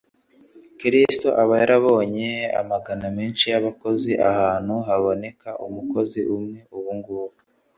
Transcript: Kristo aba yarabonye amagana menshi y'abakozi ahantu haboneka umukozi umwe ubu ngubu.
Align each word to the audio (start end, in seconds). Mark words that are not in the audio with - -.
Kristo 0.79 1.27
aba 1.41 1.53
yarabonye 1.61 2.29
amagana 2.61 3.07
menshi 3.17 3.45
y'abakozi 3.51 4.11
ahantu 4.31 4.73
haboneka 4.87 5.49
umukozi 5.65 6.19
umwe 6.35 6.59
ubu 6.75 6.91
ngubu. 6.97 7.37